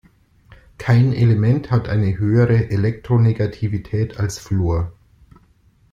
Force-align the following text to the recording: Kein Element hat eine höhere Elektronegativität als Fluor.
Kein 0.79 1.13
Element 1.13 1.69
hat 1.69 1.87
eine 1.87 2.17
höhere 2.17 2.71
Elektronegativität 2.71 4.19
als 4.19 4.39
Fluor. 4.39 4.91